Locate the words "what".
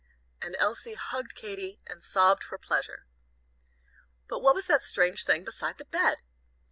4.39-4.55